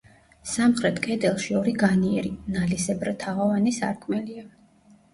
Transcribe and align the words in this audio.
სამხრეთ 0.51 0.97
კედელში 1.07 1.59
ორი 1.61 1.75
განიერი, 1.85 2.33
ნალისებრთაღოვანი 2.57 3.79
სარკმელია. 3.81 4.47